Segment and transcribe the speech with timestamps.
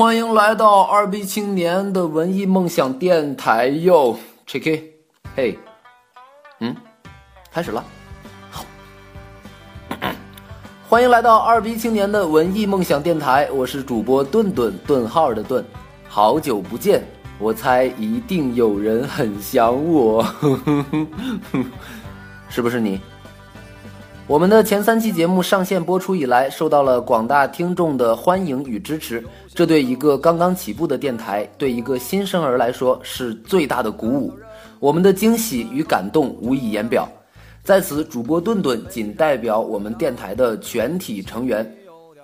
[0.00, 4.82] 欢迎来到二逼青年的文艺梦想电台哟，check，
[5.36, 5.58] 嘿，
[6.60, 6.74] 嗯，
[7.52, 7.84] 开始了，
[8.50, 8.64] 好，
[10.88, 15.62] 欢迎来到二逼青年的文艺梦想电台，我是主播顿顿顿号的顿，
[16.08, 17.04] 好久不见，
[17.38, 20.24] 我猜一定有人很想我，
[22.48, 22.98] 是不是你？
[24.30, 29.20] 我们的前三期节目上线播出以来，受到了广大听众的欢迎与支持，
[29.52, 34.32] 这对一个刚刚起步的电台，对一个新生儿来说是最大的鼓舞。
[34.78, 37.08] 我们的惊喜与感动无以言表。
[37.64, 41.68] 在此，主播顿顿仅代表我们电台的全体成员，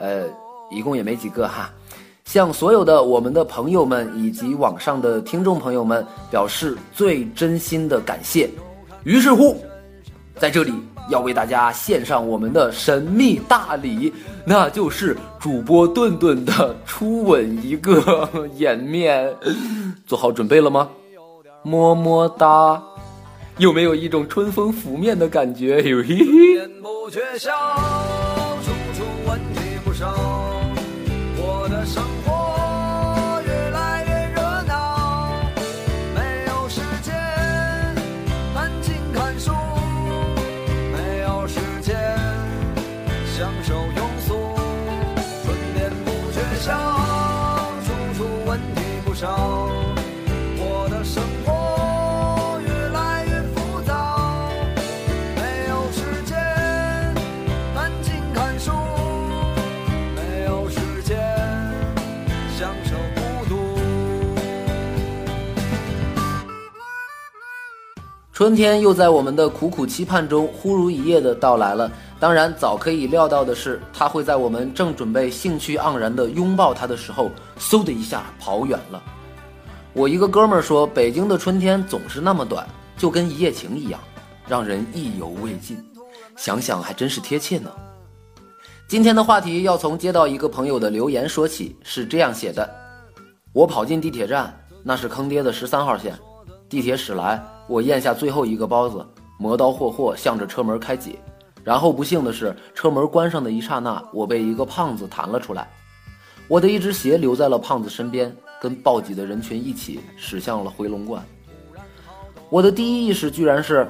[0.00, 0.24] 呃，
[0.72, 1.70] 一共也没几个哈，
[2.24, 8.50] 向所有的我们的朋友们以及网上的听众朋友们表示最真心的感谢。
[9.04, 9.56] 于是乎，
[10.40, 10.72] 在这里。
[11.08, 14.12] 要为大家献上我们的神秘大礼，
[14.44, 19.34] 那就是主播顿顿的初吻一个 颜面，
[20.06, 20.88] 做好准备了吗？
[21.64, 22.82] 么么哒，
[23.58, 25.82] 有没有一种春风拂面的感觉？
[25.82, 26.62] 嘿嘿。
[68.42, 71.88] 春天又在我们的苦苦期盼中忽如一夜的到来了。
[72.18, 79.00] 当然，早可以料到的是，它会在我们正准备兴趣盎然的拥抱它的时候，嗖的一下跑远了。
[79.92, 82.66] 我一个哥们儿说，北京的春天总是那么短，
[82.96, 84.00] 就跟一夜情一样，
[84.48, 85.78] 让人意犹未尽。
[86.34, 87.70] 想想还真是贴切呢。
[88.88, 92.68] 今天的话题要从接到一个朋友的留言说起，是这样写的：
[93.52, 94.52] 我跑进地铁站，
[94.82, 96.18] 那是坑爹的十三号线，
[96.72, 97.38] 地铁驶来。
[97.68, 99.06] 我咽下最后一个包子，
[99.36, 101.18] 磨刀霍霍向着车门开挤，
[101.62, 105.68] 然后不幸的是，车门关上的一刹那，我被一个胖子弹了出来，
[106.48, 111.22] 我的一只鞋留在了胖子身边，跟暴挤的人群一起驶向了回龙观。
[112.48, 113.86] 我的第一意识居然是，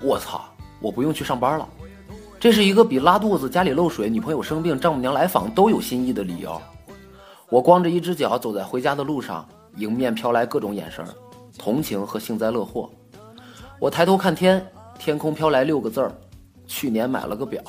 [0.00, 0.42] 我操，
[0.80, 1.68] 我不用去上班了，
[2.40, 6.58] 这是一个比拉肚子、家里漏水、女朋友生病、丈母娘来访都有新意的理由。
[7.50, 9.46] 我光着一只脚走在回家的路上，
[9.76, 11.04] 迎面飘来各种眼神，
[11.58, 12.90] 同情和幸灾乐祸。
[13.78, 14.64] 我抬头看天，
[14.98, 16.12] 天空飘来六个字儿：
[16.66, 17.62] 去年买了个表。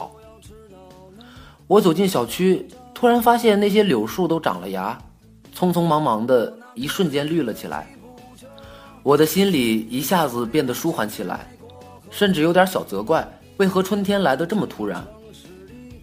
[1.67, 4.97] 我走进小区，突然发现那些柳树都长了芽，
[5.55, 7.87] 匆匆忙忙的一瞬间绿了起来。
[9.01, 11.47] 我的心里一下子变得舒缓起来，
[12.09, 15.05] 甚至有点小责怪，为何春天来得这么突然？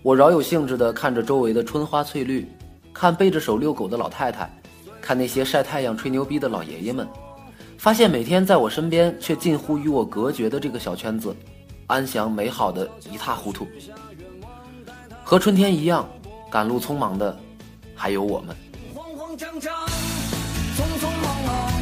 [0.03, 2.49] 我饶有兴致地看着周围的春花翠绿，
[2.93, 4.51] 看背着手遛狗的老太太，
[5.01, 7.07] 看那些晒太阳吹牛逼的老爷爷们。
[7.83, 11.35] 发现每天在我身边却近乎与我隔绝的这个小圈子，
[11.89, 13.67] 安详美好的一塌糊涂。
[15.25, 16.09] 和春天一样，
[16.49, 17.37] 赶路匆忙的，
[17.97, 18.55] 还有我们。
[18.95, 19.75] 慌慌张张，
[20.77, 21.73] 匆匆忙忙，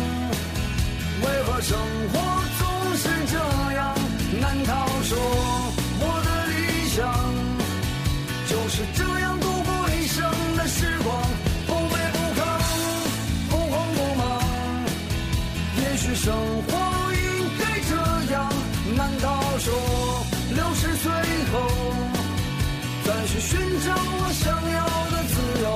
[1.20, 1.78] 为何生
[2.10, 2.18] 活
[2.58, 3.36] 总是这
[3.74, 3.94] 样？
[4.40, 5.18] 难道说
[6.00, 7.12] 我的理想
[8.48, 9.38] 就是这样
[23.80, 25.66] 去寻找我想要的自由？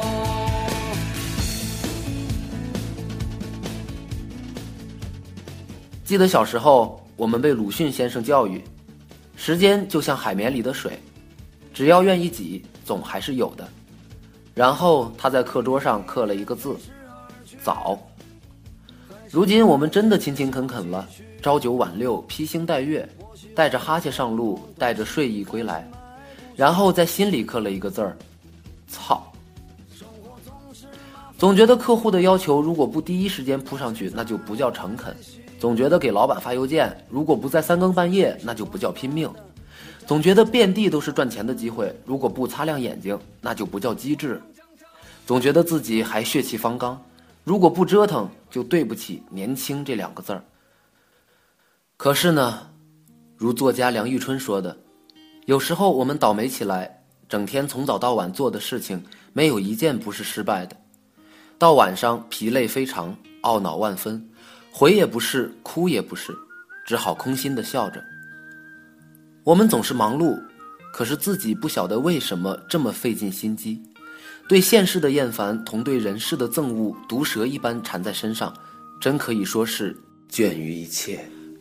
[6.05, 8.63] 记得小时候，我们被鲁迅先生教育：
[9.37, 10.99] 时间就像海绵里的水，
[11.73, 13.67] 只要愿意挤，总还是有的。
[14.55, 16.77] 然后他在课桌上刻了一个字：
[17.63, 17.99] 早。
[19.31, 21.09] 如今我们真的勤勤恳恳了，
[21.43, 23.09] 朝九晚六，披星戴月，
[23.57, 25.91] 带着哈欠上路，带着睡意归来，
[26.57, 28.17] 然后在心里刻了一个字儿：
[28.89, 29.23] 操。
[31.37, 35.13] 总觉得客户的要求如果不第一时间扑上去，那就不叫诚恳；
[35.59, 39.29] 总觉得给老板发邮件，如果不在三更半夜，那就不叫拼命；
[40.07, 44.37] 总觉得遍地都是赚钱的机会，如果不擦亮眼睛，那就不叫机智；
[45.27, 46.99] 总觉得自己还血气方刚。
[47.43, 50.43] 如果不折腾，就对不起“年轻”这两个字儿。
[51.97, 52.71] 可是呢，
[53.37, 54.75] 如作家梁玉春说的，
[55.47, 59.03] 有时候我们倒霉起来，整天从早到晚做的事情，
[59.35, 60.75] 没有一件不是失败的。
[61.59, 64.27] 到晚上疲累非常，懊恼万分，
[64.73, 66.35] 回也不是，哭也不是，
[66.87, 68.03] 只好空心的笑着。
[69.43, 70.43] 我们总是忙碌，
[70.95, 73.83] 可是自己不晓得为什么这么费尽心机，
[74.49, 78.51] 对现世的厌烦同对人世的憎恶，毒蛇一般缠在身上，
[78.99, 79.95] 真可以说是
[80.31, 81.29] 倦于一切。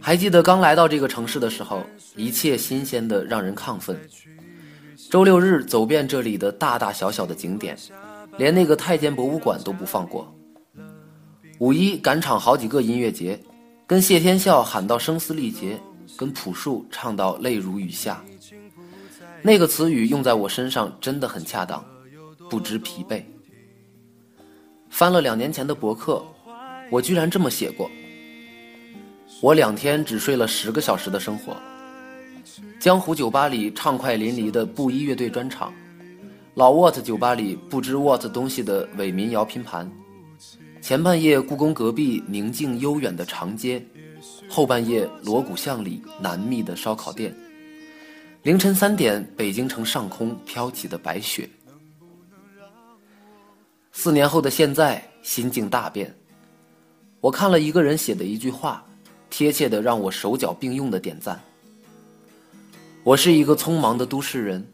[0.00, 1.84] 还记得刚来到这个城市的时候，
[2.16, 3.98] 一切新鲜的让人亢奋。
[5.10, 7.76] 周六日走遍这里的大大小小的景点，
[8.36, 10.34] 连那个太监博物馆都不放过。
[11.58, 13.38] 五一赶场好几个音乐节，
[13.86, 15.78] 跟谢天笑喊到声嘶力竭，
[16.16, 18.24] 跟朴树唱到泪如雨下。
[19.42, 21.84] 那个词语用在我身上真的很恰当，
[22.48, 23.22] 不知疲惫。
[24.88, 26.24] 翻了两年前的博客，
[26.90, 27.90] 我居然这么写过。
[29.40, 31.56] 我两天只睡了十个小时的生活。
[32.80, 35.72] 江湖酒吧里畅快淋漓的布衣乐队专场，
[36.54, 39.88] 老沃特酒吧里不知 what 东西的伪民谣拼盘，
[40.80, 43.84] 前半夜故宫隔壁宁静悠远的长街，
[44.48, 47.32] 后半夜锣鼓巷里难觅的烧烤店，
[48.42, 51.48] 凌晨三点北京城上空飘起的白雪。
[53.92, 56.12] 四年后的现在，心境大变。
[57.20, 58.84] 我看了一个人写的一句话。
[59.30, 61.40] 贴切的让我手脚并用的点赞。
[63.04, 64.66] 我是一个匆忙的都市人，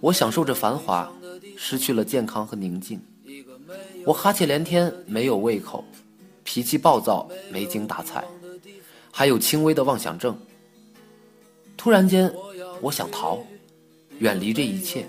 [0.00, 1.10] 我享受着繁华，
[1.56, 3.00] 失去了健康和宁静。
[4.06, 5.84] 我哈欠连天，没有胃口，
[6.42, 8.24] 脾气暴躁，没精打采，
[9.12, 10.36] 还有轻微的妄想症。
[11.76, 12.32] 突然间，
[12.80, 13.38] 我想逃，
[14.18, 15.08] 远离这一切，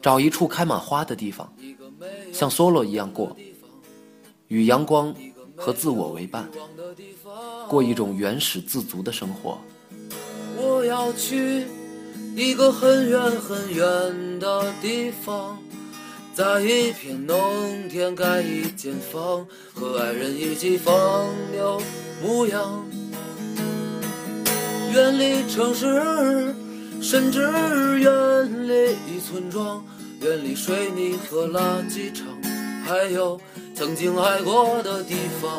[0.00, 1.52] 找一处开满花的地方，
[2.32, 3.36] 像梭罗一样过，
[4.48, 5.14] 与阳光
[5.56, 6.48] 和自我为伴。
[7.72, 9.58] 过一种原始自足的生活。
[10.58, 11.64] 我要去
[12.36, 15.56] 一个很远很远的地方，
[16.34, 20.94] 在一片农田盖一间房，和爱人一起放
[21.50, 21.80] 牛
[22.22, 22.84] 牧羊。
[24.92, 26.54] 远离城市，
[27.00, 27.40] 甚至
[28.00, 29.82] 远离村庄，
[30.20, 32.26] 远离水泥和垃圾场，
[32.84, 33.40] 还有
[33.74, 35.50] 曾经爱过的地方。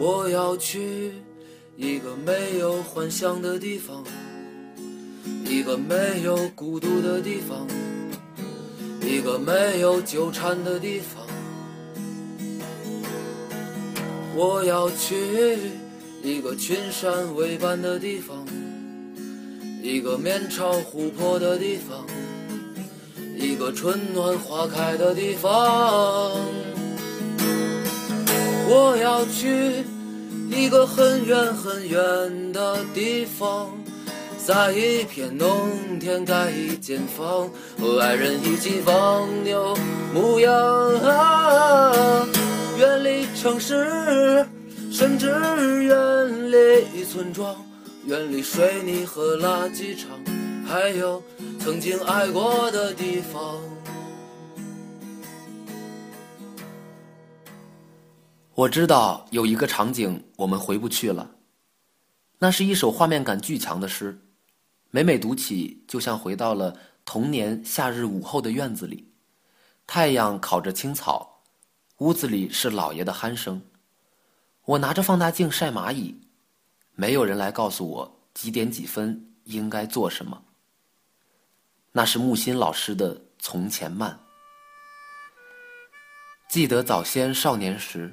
[0.00, 1.12] 我要去
[1.76, 4.04] 一个没有幻想的地方，
[5.44, 7.66] 一个没有孤独的地方，
[9.02, 11.26] 一个没有纠缠的地方。
[14.36, 15.58] 我要去
[16.22, 18.46] 一个群山为伴的地方，
[19.82, 22.06] 一个面朝湖泊的地方，
[23.36, 26.67] 一个春暖花开的地方。
[28.70, 29.82] 我要去
[30.50, 33.70] 一个很远很远的地方，
[34.36, 37.48] 在一片农田盖一间房，
[37.80, 39.74] 和爱人一起放牛
[40.12, 40.52] 牧羊。
[40.52, 42.26] 啊
[42.78, 44.46] 远离城市，
[44.92, 45.28] 甚至
[45.82, 47.56] 远离村庄，
[48.04, 50.10] 远离水泥和垃圾场，
[50.66, 51.22] 还有
[51.58, 53.58] 曾经爱过的地方。
[58.58, 61.30] 我知道有一个场景我们回不去了，
[62.40, 64.20] 那是一首画面感巨强的诗，
[64.90, 69.12] 每每读起就像回到了童年夏日午后的院子里，
[69.86, 71.40] 太阳烤着青草，
[71.98, 73.62] 屋子里是老爷的鼾声，
[74.64, 76.20] 我拿着放大镜晒蚂蚁，
[76.96, 80.42] 没有人来告诉我几点几分应该做什么。
[81.92, 84.18] 那是木心老师的《从前慢》，
[86.52, 88.12] 记得早先少年时。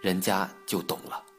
[0.00, 1.29] 人家就懂了。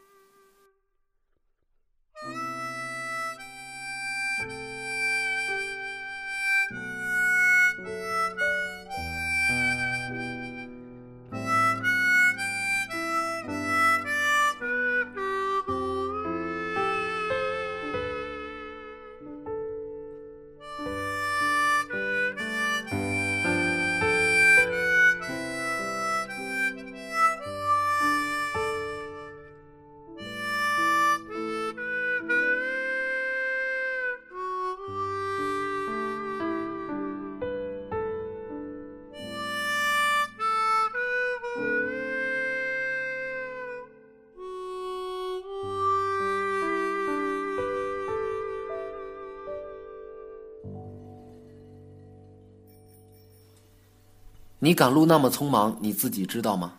[54.64, 56.74] 你赶路那么匆忙，你自己知道吗？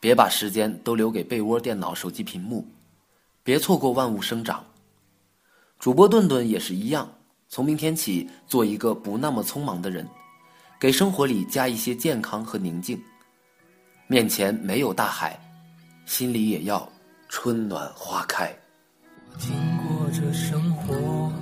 [0.00, 2.68] 别把时间都留给被窝、电脑、手机屏幕，
[3.42, 4.62] 别错过万物生长。
[5.78, 7.10] 主播顿顿也是一样，
[7.48, 10.06] 从明天起做一个不那么匆忙的人，
[10.78, 13.02] 给生活里加一些健康和宁静。
[14.06, 15.40] 面前没有大海，
[16.04, 16.86] 心里也要
[17.30, 18.54] 春暖花开。
[19.32, 21.32] 我经过这生活，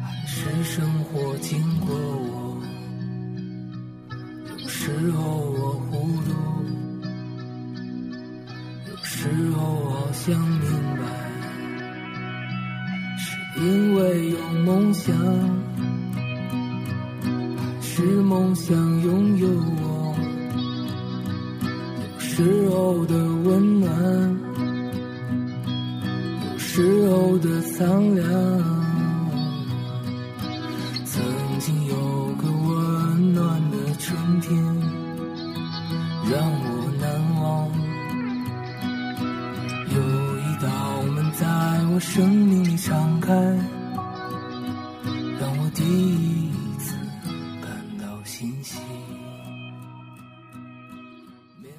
[0.00, 2.41] 还是生活经过我。
[4.82, 6.32] 有时候我糊涂，
[8.90, 11.04] 有时候好像明白，
[13.16, 15.14] 是因为有梦想，
[17.80, 20.16] 是梦想拥有我。
[22.14, 23.88] 有时候的温暖。
[26.50, 28.81] 有时候的苍凉，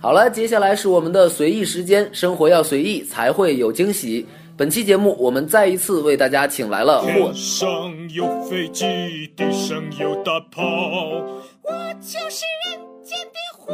[0.04, 4.26] 好了，接下来是我们的随意时间，生活要随意才会有惊喜。
[4.58, 7.70] 本期节目，我们再一次为大家请来了霍天上
[8.10, 8.84] 有飞机，
[9.34, 10.62] 地上有大炮。
[11.62, 13.74] 我就是人间的火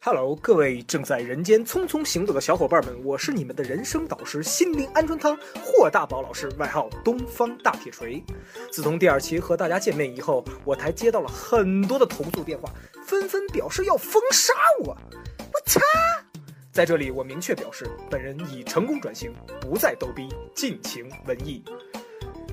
[0.00, 8.22] Hello，各位正在人间匆匆行走的小伙伴们，我是你们的人生导师、心灵安春汤霍大宝老师，外号东方大铁锤。
[8.70, 12.72] 自从第二期和大家见面以后，我台接到了很多的投诉电话，
[13.04, 14.96] 纷纷表示要封杀我。
[15.40, 15.80] 我擦！
[16.70, 21.64] 在这里，我明确表示，本人已成功转型，不再逗逼，尽情文艺。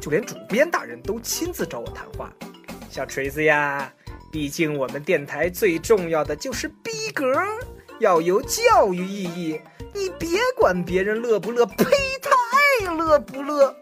[0.01, 2.33] 就连主编大人都亲自找我谈话。
[2.89, 3.93] 小锤子呀，
[4.35, 7.25] 毕竟我们电台最重要的就是逼格，
[8.01, 9.57] 要有教育意义。
[9.93, 11.85] 你别管别人乐不乐，呸，
[12.21, 13.73] 他爱乐不乐。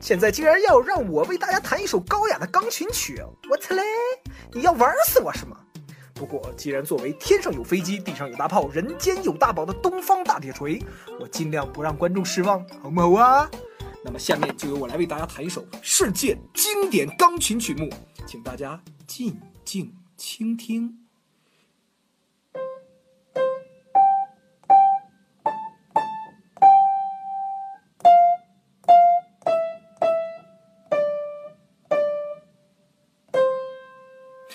[0.00, 3.20] 现在竟然要让我为大家弹一首高雅的钢琴曲，
[3.50, 3.82] 我操嘞！
[4.52, 5.56] 你要玩死我是吗？
[6.14, 10.80] 不过，既然作为天上有飞机，地上有大炮，人间有大宝的东方大铁锤，
[11.18, 13.50] 我尽量不让观众失望，好不好啊？
[14.04, 17.90] 那么下面就由我来为大家弹一首世界经典钢琴曲目，
[18.24, 19.36] 请大家静
[19.66, 21.00] 静倾听。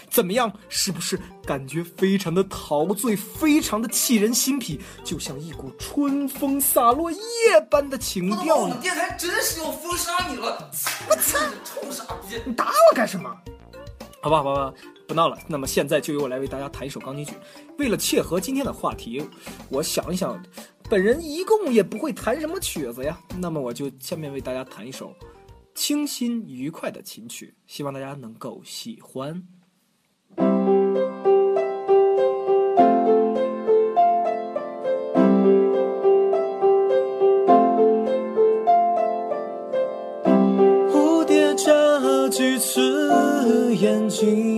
[0.10, 0.51] 怎么样？
[0.70, 7.18] 是不是感觉非常的陶醉，非常的沁人心脾，就像一股春风洒落叶
[7.70, 8.77] 般的情调呢？
[8.82, 10.70] 电台真是要封杀你了！
[11.10, 12.41] 我操，臭傻逼！
[12.46, 13.34] 你打我干什么？
[14.22, 14.74] 好吧，好吧，
[15.12, 15.38] 不闹了。
[15.46, 17.34] 那么现在就由我来为大家弹一首钢琴曲。
[17.77, 19.22] 为了切合今天的话题，
[19.68, 20.41] 我想一想，
[20.89, 23.20] 本人一共也不会弹什么曲子呀。
[23.38, 25.13] 那么我就下面为大家弹一首
[25.75, 29.44] 清新愉快的琴曲，希望大家能够喜欢。
[40.88, 41.72] 蝴蝶眨
[42.30, 44.50] 几次眼睛，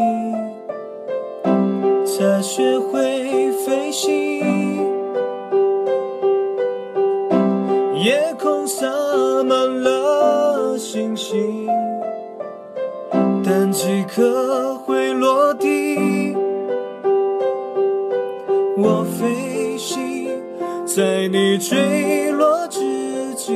[20.95, 23.51] 在你坠落之际，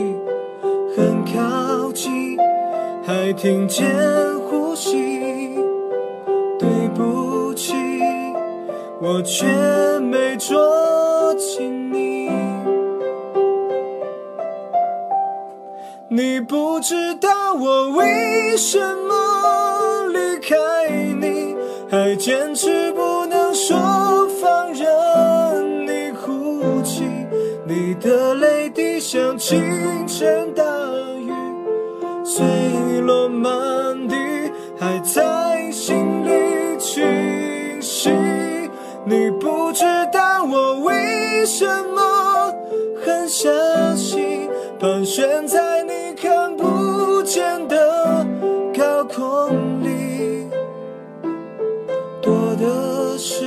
[0.96, 2.36] 很靠近，
[3.06, 3.86] 还听见
[4.50, 5.54] 呼吸。
[6.58, 7.74] 对不起，
[9.00, 9.46] 我却
[10.00, 12.32] 没捉紧你。
[16.08, 20.56] 你不知道我为什么离开
[21.22, 21.56] 你，
[21.88, 24.28] 还坚持不能说
[27.80, 29.62] 你的泪滴像倾
[30.08, 30.64] 盆大
[31.20, 31.32] 雨，
[32.26, 32.44] 碎
[33.02, 33.54] 落满
[34.08, 34.16] 地，
[34.80, 38.10] 还在心里清晰。
[39.06, 42.52] 你不知道我为什么
[43.06, 43.48] 狠下
[43.96, 48.26] 心，盘旋在你看不见的
[48.76, 50.50] 高空里，
[52.24, 53.46] 多的是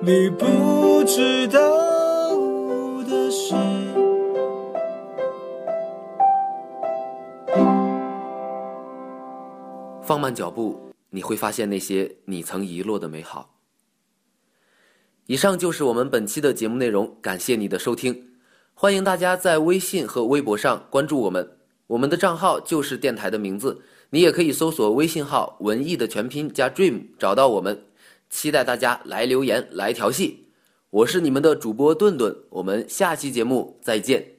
[0.00, 1.60] 你不知道
[10.12, 13.58] 放慢脚步，你会发现那些你曾遗落的美好。
[15.24, 18.28] 以上就是我们本期的节目内容，感谢你的收听。
[18.74, 23.80] 欢迎大家在微信和微博上关注我们，我们的账号就是电台的名字。
[24.10, 27.82] 你也可以搜索微信号“文艺”的全拼加 “dream” 找到我们。
[28.28, 30.46] 期待大家来留言来调戏。
[30.90, 34.31] 我是你们的主播顿顿，我们下期节目再见。